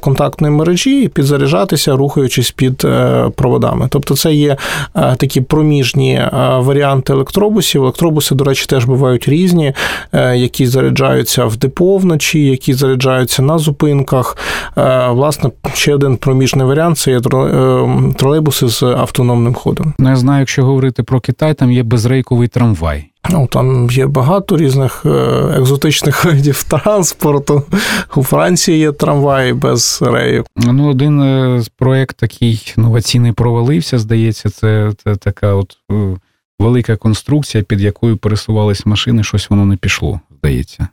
[0.01, 3.89] контактної мережі і підзаряджатися, рухаючись знаходячись під е, проводами.
[3.91, 4.57] Тобто, це є
[4.97, 7.83] е, такі проміжні е, варіанти електробусів.
[7.83, 9.73] Електробуси, до речі, теж бувають різні,
[10.35, 14.37] які заряджаються в депо вночі, які заряджаються на зупинках.
[15.11, 17.21] Власне, ще один проміжний варіант це є
[18.17, 19.95] тролейбуси з автономним ходом.
[19.99, 23.10] Ну, я знаю, якщо говорити про Китай, там є безрейковий трамвай.
[23.29, 25.09] Ну, Там є багато різних е,
[25.59, 27.63] екзотичних видів транспорту.
[28.17, 30.47] У Франції є трамваї без рейок.
[30.57, 36.17] Ну, один е, проєкт такий інноваційний провалився, здається, це, це така от е,
[36.59, 40.89] велика конструкція, під якою пересувались машини, щось воно не пішло, здається.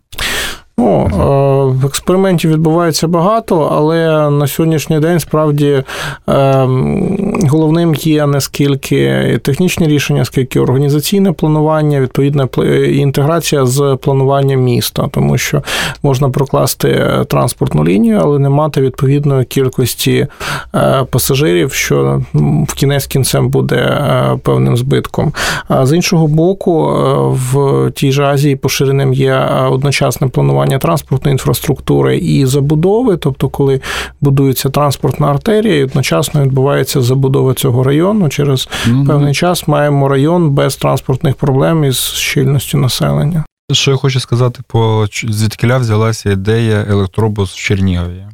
[0.80, 5.84] Ну, експериментів відбувається багато, але на сьогоднішній день справді
[6.28, 12.48] ем, головним є не скільки технічні рішення, скільки організаційне планування, відповідна
[12.88, 15.64] інтеграція з плануванням міста, тому що
[16.04, 20.28] можна прокласти транспортну лінію, але не мати відповідної кількості
[20.76, 22.22] е, пасажирів, що
[22.68, 25.34] в кінець кінцем буде е, певним збитком.
[25.68, 27.16] А з іншого боку, е,
[27.52, 29.36] в тій же Азії поширеним є
[29.72, 33.82] одночасне планування формування транспортної інфраструктури і забудови, тобто, коли
[34.22, 38.30] будується транспортна артерія, і одночасно відбувається забудова цього району.
[38.30, 39.08] Через mm-hmm.
[39.08, 43.46] певний час маємо район без транспортних проблем із щільністю населення.
[43.72, 48.26] Що я хочу сказати, по звідкиля взялася ідея електробус в Чернігові.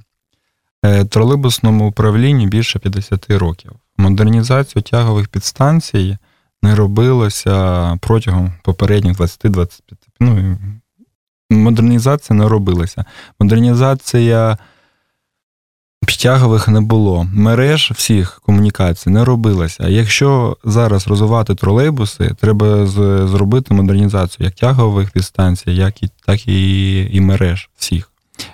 [0.85, 3.71] Е, тролейбусному управлінні більше 50 років.
[3.97, 6.17] Модернізацію тягових підстанцій
[6.63, 9.69] не робилося протягом попередніх 20-25
[10.19, 10.57] ну,
[11.53, 13.05] модернізація не робилася.
[13.39, 14.57] Модернізація
[16.05, 17.27] підтягових не було.
[17.33, 19.87] Мереж всіх комунікацій не робилася.
[19.87, 22.87] Якщо зараз розвивати тролейбуси, треба
[23.27, 28.11] зробити модернізацію як тягових дистанцій, як і, так і, і мереж всіх.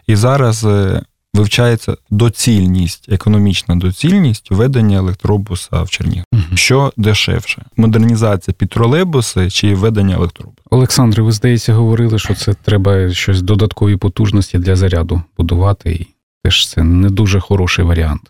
[0.07, 1.01] І зараз е,
[1.33, 6.23] вивчається доцільність, економічна доцільність введення електробуса в Чернігів.
[6.33, 6.43] Угу.
[6.55, 7.61] Що дешевше?
[7.77, 10.61] Модернізація під тролейбуси чи введення електробуса?
[10.69, 16.07] Олександре, ви здається, говорили, що це треба щось додаткові потужності для заряду будувати, і
[16.43, 18.21] теж це не дуже хороший варіант.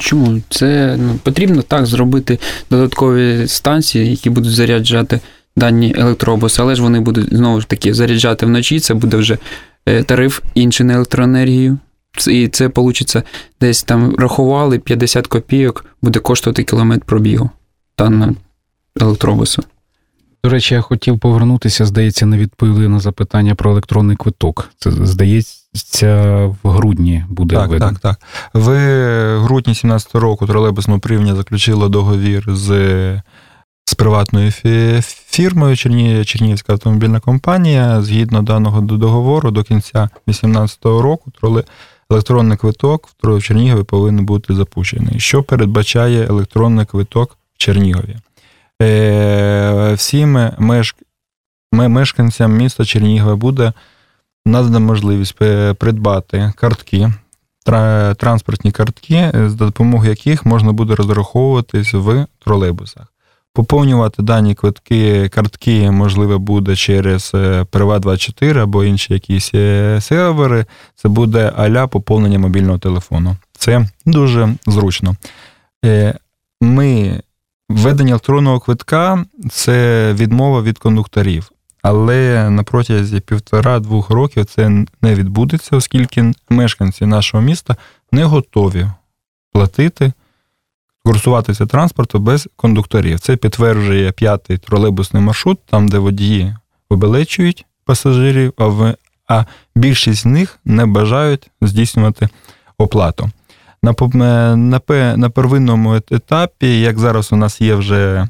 [0.00, 0.40] Чому?
[0.48, 2.38] Це ну, потрібно так зробити
[2.70, 5.20] додаткові станції, які будуть заряджати
[5.56, 8.80] дані електробуси, але ж вони будуть знову ж таки заряджати вночі.
[8.80, 9.38] Це буде вже
[9.86, 11.78] е, тариф інший на електроенергію.
[12.28, 13.22] І це вийде
[13.60, 17.50] десь там рахували 50 копійок, буде коштувати кілометр пробігу
[17.94, 18.34] та на
[19.00, 19.62] електробусу.
[20.44, 24.70] До речі, я хотів повернутися, здається, не відповіли на запитання про електронний квиток.
[24.78, 27.88] Це здається, в грудні буде так, видно.
[27.88, 28.20] Так, так.
[28.52, 28.68] В
[29.38, 33.22] грудні 2017 року тролейбусне управління заключило договір з
[33.84, 34.50] з приватною
[35.30, 38.02] фірмою Чернігівська автомобільна компанія.
[38.02, 41.30] Згідно даного договору, до кінця 2018 року
[42.10, 45.20] електронний квиток в Чернігові повинен бути запущений.
[45.20, 48.16] Що передбачає електронний квиток в Чернігові?
[48.82, 50.50] Е, всім
[51.72, 53.72] мешканцям міста Чернігова буде
[54.46, 55.34] надана можливість
[55.78, 57.12] придбати картки,
[58.16, 63.06] транспортні картки, з допомогою яких можна буде розраховуватись в тролейбусах.
[63.52, 70.66] Поповнювати дані квитки, картки, можливо, буде через е, Приват24 або інші якісь е, сервери.
[70.94, 73.36] Це буде аля поповнення мобільного телефону.
[73.52, 75.16] Це дуже зручно.
[76.60, 77.20] Ми
[77.70, 81.50] Введення електронного квитка це відмова від кондукторів,
[81.82, 84.68] але на протязі півтора-двох років це
[85.02, 87.76] не відбудеться, оскільки мешканці нашого міста
[88.12, 88.86] не готові
[89.52, 90.12] платити,
[91.10, 93.20] курсуватися транспорту без кондукторів.
[93.20, 96.56] Це підтверджує п'ятий тролейбусний маршрут, там, де водії
[96.90, 98.94] вибелечують пасажирів, а, в,
[99.28, 99.44] а
[99.76, 102.28] більшість з них не бажають здійснювати
[102.78, 103.30] оплату.
[103.82, 103.94] На
[104.56, 104.80] на,
[105.16, 108.28] на первинному етапі, як зараз у нас є вже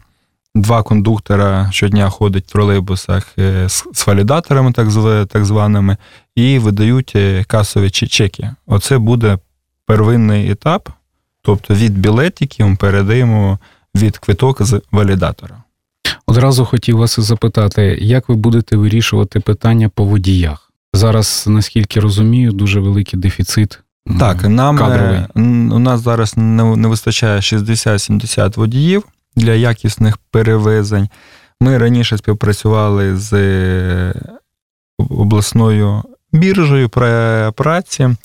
[0.55, 4.87] два кондуктора щодня ходять в тролейбусах е, з валідаторами, так
[5.29, 5.97] так званими,
[6.35, 8.51] і видають е, касові чеки.
[8.66, 9.38] Оце буде
[9.87, 10.88] первинний етап,
[11.42, 13.59] тобто від білетиків ми передаємо
[13.94, 15.62] від квиток з валідатора.
[16.26, 20.72] Одразу хотів вас запитати, як ви будете вирішувати питання по водіях?
[20.92, 23.81] Зараз, наскільки розумію, дуже великий дефіцит.
[24.18, 25.20] Так, нам е, кадровий.
[25.76, 29.05] у нас зараз не вистачає 60-70 водіїв
[29.37, 31.09] для якісних перевезень.
[31.61, 34.14] Ми раніше співпрацювали з е,
[34.98, 36.88] обласною біржею
[37.55, 38.16] праці,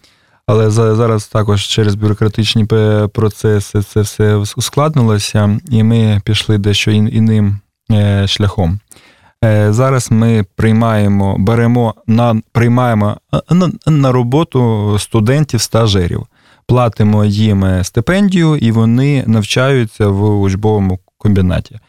[0.48, 2.66] але зараз також через бюрократичні
[3.14, 7.60] процеси це все ускладнилося, і ми пішли дещо іним
[7.92, 8.80] е, шляхом.
[9.44, 13.18] Е, зараз ми приймаємо, беремо на приймаємо
[13.50, 16.26] на, на роботу студентів-стажерів
[16.68, 21.80] платимо їм стипендію, і вони навчаються в учбовому комбінаті.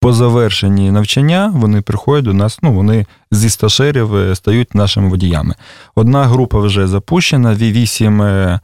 [0.00, 5.54] По завершенні навчання вони приходять до нас, ну вони зі стажерів е, стають нашими водіями.
[5.94, 8.60] Одна група вже запущена, вісім е,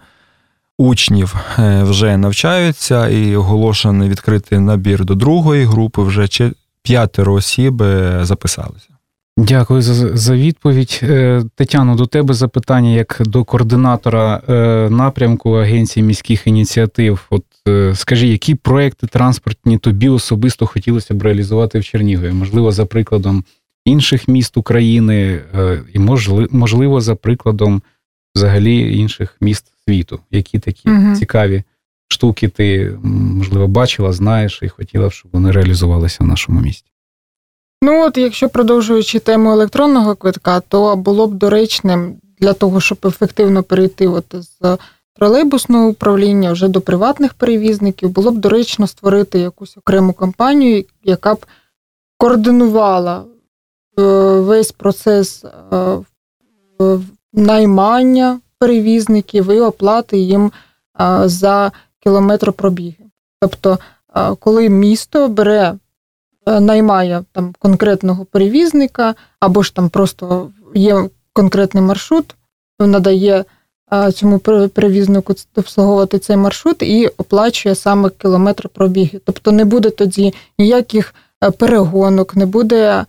[0.79, 6.03] учнів е, вже навчаються, і оголошений відкритий набір до другої групи.
[6.03, 6.29] Вже
[6.83, 7.83] п'ятеро осіб
[8.23, 8.94] записалися.
[9.37, 11.01] Дякую за за відповідь.
[11.03, 17.27] Е, Тетяно, до тебе запитання як до координатора е, напрямку Агенції міських ініціатив.
[17.31, 22.33] От е, скажи, які проекти транспортні тобі особисто хотілося б реалізувати в Чернігові?
[22.33, 23.45] Можливо, за прикладом
[23.85, 25.41] інших міст України,
[25.93, 25.99] і
[26.51, 27.83] можливо, за прикладом
[28.35, 31.17] взагалі інших міст світу, які такі угу.
[31.17, 31.63] цікаві
[32.09, 36.94] штуки ти можливо бачила, знаєш і хотіла б, щоб вони реалізувалися в нашому місті.
[37.83, 43.63] Ну от, якщо продовжуючи тему електронного квитка, то було б доречним для того, щоб ефективно
[43.63, 44.79] перейти от з
[45.17, 51.47] тролейбусного управління вже до приватних перевізників, було б доречно створити якусь окрему компанію, яка б
[52.19, 53.25] координувала
[53.99, 54.03] е,
[54.41, 55.99] весь процес е,
[57.33, 60.53] наймання перевізників і оплати їм
[61.01, 63.05] е, за кілометр пробіги.
[63.41, 63.79] Тобто,
[64.39, 65.79] коли місто бере Е,
[66.47, 72.35] наймає там конкретного перевізника, або ж там просто є конкретний маршрут,
[72.79, 73.45] надає
[73.93, 79.21] е, цьому перевізнику обслуговувати цей маршрут і оплачує саме кілометр пробіги.
[79.25, 83.05] Тобто не буде тоді ніяких е, перегонок, не буде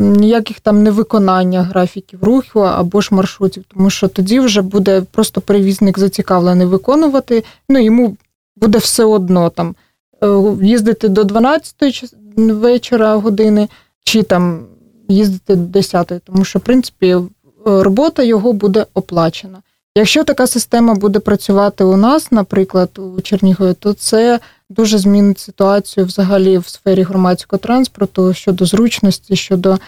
[0.00, 5.98] ніяких там невиконання графіків руху або ж маршрутів, тому що тоді вже буде просто перевізник
[5.98, 8.16] зацікавлений виконувати, ну йому
[8.56, 9.74] буде все одно там.
[10.22, 10.26] Е,
[10.62, 13.68] їздити до 12 вечора години,
[14.04, 14.66] чи там
[15.08, 17.16] їздити до 10, тому що, в принципі,
[17.64, 19.62] робота його буде оплачена.
[19.96, 26.06] Якщо така система буде працювати у нас, наприклад, у Чернігові, то це дуже змінить ситуацію
[26.06, 29.78] взагалі в сфері громадського транспорту щодо зручності, щодо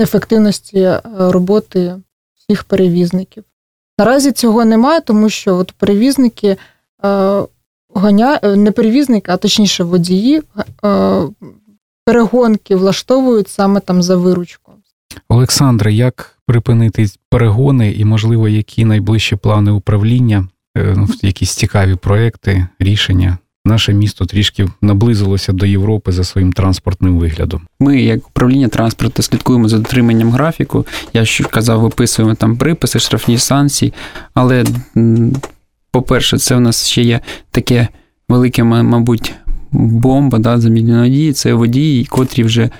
[0.00, 1.96] ефективності е, роботи
[2.34, 3.44] всіх перевізників.
[3.98, 6.56] Наразі цього немає, тому що от перевізники
[7.04, 7.42] е,
[7.94, 8.40] гоня...
[8.42, 10.42] Е, не перевізники, а точніше водії
[10.84, 11.22] е,
[12.04, 14.72] перегонки влаштовують саме там за виручку.
[15.28, 22.66] Олександре, як припинити перегони і, можливо, які найближчі плани управління, е, ну, якісь цікаві проекти,
[22.78, 23.38] рішення?
[23.64, 27.62] Наше місто трішки наблизилося до Європи за своїм транспортним виглядом.
[27.80, 30.86] Ми, як управління транспорту, слідкуємо за дотриманням графіку.
[31.12, 33.92] Я що казав, виписуємо там приписи, штрафні санкції,
[34.34, 34.64] але
[35.90, 37.88] по-перше, це в нас ще є таке
[38.28, 39.32] велике, мабуть,
[39.72, 41.32] бомба да, замінної дії.
[41.32, 42.70] Це водії, котрі вже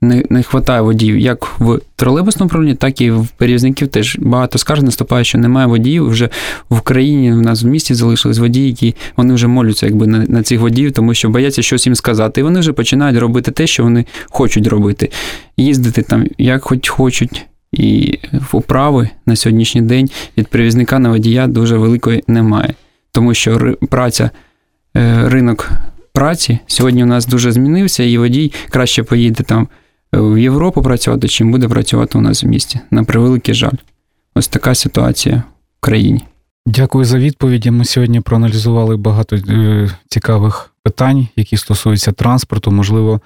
[0.00, 4.82] не не вистачає водіїв, як в тролейбусному управлінні, так і в перевізників теж багато скарг
[4.82, 6.08] наступає, що немає водіїв.
[6.08, 6.28] Вже
[6.70, 10.42] в країні в нас в місті залишились водії, які вони вже моляться якби на, на
[10.42, 12.40] цих водіїв, тому що бояться щось їм сказати.
[12.40, 15.10] І вони вже починають робити те, що вони хочуть робити.
[15.56, 17.46] Їздити там, як хоч хочуть.
[17.72, 18.18] І
[18.52, 22.74] управи на сьогоднішній день від перевізника на водія дуже великої немає.
[23.12, 24.30] Тому що праця,
[24.96, 25.70] е, ринок
[26.12, 29.68] праці сьогодні у нас дуже змінився, і водій краще поїде там
[30.14, 32.80] е, в Європу працювати, чим буде працювати у нас в місті.
[32.90, 33.76] На превеликий жаль.
[34.34, 35.42] Ось така ситуація
[35.78, 36.24] в країні.
[36.66, 37.70] Дякую за відповіді.
[37.70, 42.70] Ми сьогодні проаналізували багато е, цікавих питань, які стосуються транспорту.
[42.70, 43.20] Можливо,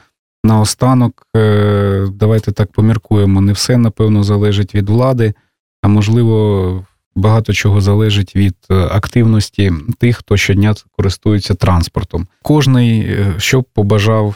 [0.45, 3.41] наостанок, е, давайте так поміркуємо.
[3.41, 5.35] Не все, напевно, залежить від влади,
[5.83, 12.27] а можливо, багато чого залежить від е, активності тих, хто щодня користується транспортом.
[12.43, 14.35] Кожний, е, що побажав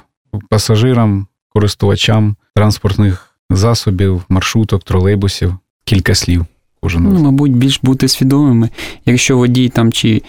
[0.48, 6.46] пасажирам, користувачам транспортних засобів, маршруток, тролейбусів, кілька слів.
[6.80, 8.70] Кожен ну, мабуть, більш бути свідомими.
[9.06, 10.22] Якщо водій там чи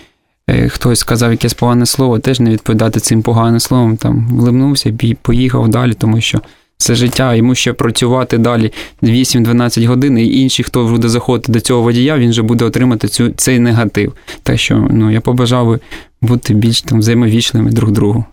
[0.70, 5.94] хтось сказав якесь погане слово, теж не відповідати цим поганим словом, там влимнувся, поїхав далі,
[5.94, 6.42] тому що
[6.78, 11.82] це життя, йому ще працювати далі 8-12 годин, і інші, хто буде заходити до цього
[11.82, 14.14] водія, він вже буде отримати цю, цей негатив.
[14.44, 15.80] Так що ну, я побажав би
[16.22, 18.26] бути більш там взаємовічними друг другу.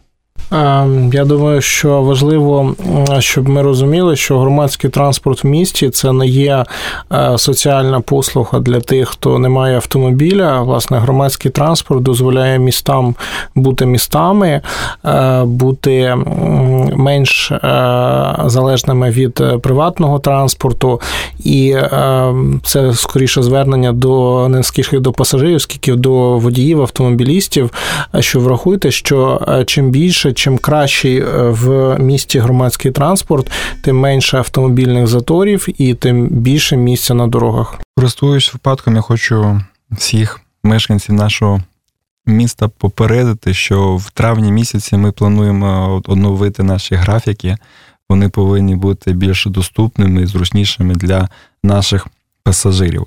[0.52, 2.74] Ем, я думаю, що важливо,
[3.18, 6.64] щоб ми розуміли, що громадський транспорт в місті це не є
[7.12, 10.62] е, соціальна послуга для тих, хто не має автомобіля.
[10.62, 13.14] Власне, громадський транспорт дозволяє містам
[13.54, 14.60] бути містами,
[15.04, 16.16] е, бути
[16.96, 17.58] менш е,
[18.44, 21.00] залежними від приватного транспорту,
[21.38, 21.76] і
[22.62, 27.70] це скоріше звернення до не скільки до пасажирів, скільки до водіїв, автомобілістів.
[28.18, 33.50] Що врахуйте, що чим більше чим кращий е, в місті громадський транспорт,
[33.82, 37.80] тим менше автомобільних заторів і тим більше місця на дорогах.
[37.96, 39.60] Користуюсь випадком, я хочу
[39.90, 41.62] всіх мешканців нашого
[42.26, 47.56] міста попередити, що в травні місяці ми плануємо оновити наші графіки.
[48.08, 51.28] Вони повинні бути більш доступними і зручнішими для
[51.62, 52.06] наших
[52.42, 53.06] пасажирів.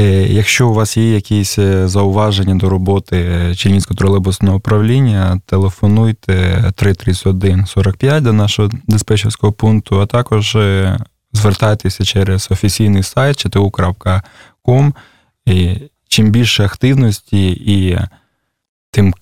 [0.00, 6.64] Е, якщо у вас є якісь е, зауваження до роботи е, Чернівського тролейбусного управління, телефонуйте
[6.76, 10.56] 331 45 до нашого диспетчерського пункту, а також
[11.32, 14.92] звертайтеся через офіційний сайт chtu.com.
[16.08, 17.98] Чим більше активності, і
[18.90, 19.14] тим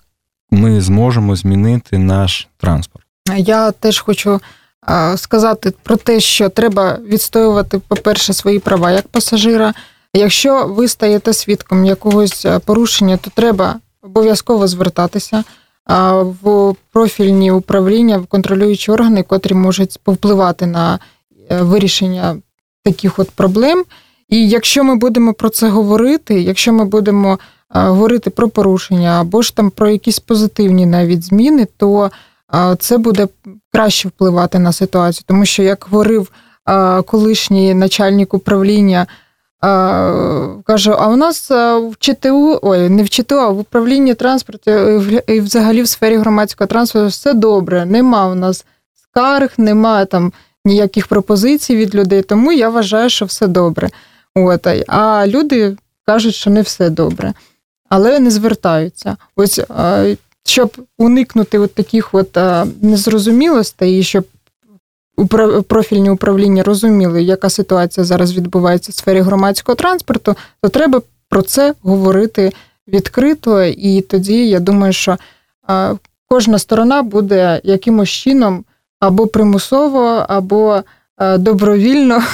[0.51, 3.05] ми зможемо змінити наш транспорт.
[3.37, 4.41] Я теж хочу
[5.15, 9.73] сказати про те, що треба відстоювати, по-перше, свої права як пасажира.
[10.15, 15.43] Якщо ви стаєте свідком якогось е, порушення, то треба обов'язково звертатися
[16.41, 20.99] в профільні управління, в контролюючі органи, котрі можуть повпливати на
[21.49, 22.37] е, вирішення
[22.83, 23.83] таких от проблем.
[24.29, 27.37] І якщо ми будемо про це говорити, якщо ми будемо е,
[27.79, 32.11] говорити про порушення або ж там про якісь позитивні навіть зміни, то
[32.79, 33.27] це буде
[33.73, 36.31] краще впливати на ситуацію, тому що як говорив
[37.05, 39.07] колишній начальник управління
[39.59, 44.71] каже: а у нас в ЧТУ, ой, не в ЧТУ, а в управлінні транспорту
[45.27, 47.85] і взагалі в сфері громадського транспорту все добре.
[47.85, 48.65] Нема у нас
[49.03, 50.33] скарг, нема там
[50.65, 53.89] ніяких пропозицій від людей, тому я вважаю, що все добре.
[54.35, 57.33] От, А люди кажуть, що не все добре,
[57.89, 59.17] але не звертаються.
[59.35, 59.61] Ось
[60.47, 62.37] щоб уникнути от таких от
[62.81, 64.25] незрозумілостей, щоб
[65.67, 71.73] профільні управління розуміли, яка ситуація зараз відбувається в сфері громадського транспорту, то треба про це
[71.81, 72.51] говорити
[72.87, 73.63] відкрито.
[73.63, 75.17] І тоді я думаю, що
[76.27, 78.65] кожна сторона буде якимось чином
[78.99, 80.81] або примусово, або
[81.37, 82.21] добровільно.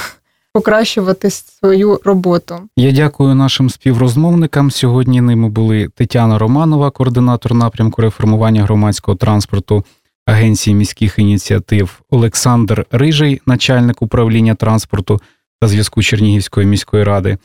[0.54, 2.54] Покращувати свою роботу.
[2.76, 4.70] Я дякую нашим співрозмовникам.
[4.70, 9.84] Сьогодні ними були Тетяна Романова, координатор напрямку реформування громадського транспорту,
[10.26, 15.20] Агенції міських ініціатив Олександр Рижий, начальник управління транспорту
[15.60, 17.38] та зв'язку Чернігівської міської ради,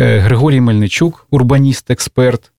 [0.00, 2.52] е, Григорій Мельничук, урбаніст, експерт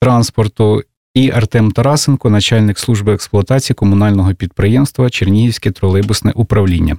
[0.00, 0.82] транспорту,
[1.14, 6.96] і Артем Тарасенко, начальник служби експлуатації комунального підприємства Чернігівське тролейбусне управління.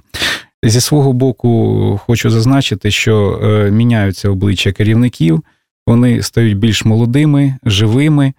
[0.62, 5.42] Зі свого боку, хочу зазначити, що е, міняються обличчя керівників,
[5.86, 8.32] вони стають більш молодими, живими.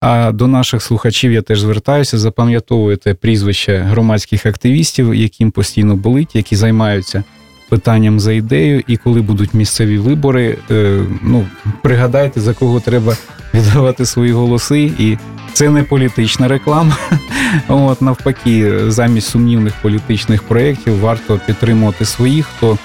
[0.00, 6.56] А до наших слухачів я теж звертаюся, запам'ятовуйте прізвища громадських активістів, яким постійно болить, які
[6.56, 7.24] займаються
[7.68, 11.46] питанням за ідею, і коли будуть місцеві вибори, е, ну
[11.82, 13.16] пригадайте, за кого треба
[13.54, 14.92] віддавати свої голоси.
[14.98, 15.18] І
[15.52, 16.96] це не політична реклама.
[17.68, 22.78] От навпаки, замість сумнівних політичних проєктів варто підтримувати своїх, хто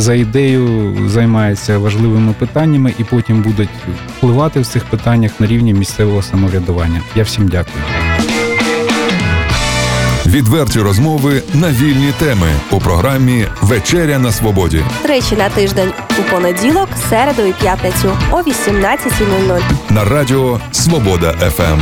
[0.00, 3.68] за ідею займається важливими питаннями і потім будуть
[4.16, 7.00] впливати в цих питаннях на рівні місцевого самоврядування.
[7.14, 7.84] Я всім дякую.
[10.26, 14.84] Відверті розмови на вільні теми у програмі Вечеря на Свободі.
[15.02, 21.80] Тричі на тиждень у понеділок, середу і п'ятницю о 18.00 на радіо Свобода ФМ.